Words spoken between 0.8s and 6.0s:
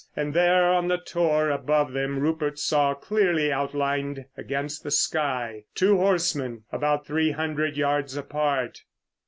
the tor above them Rupert saw clearly outlined against the sky two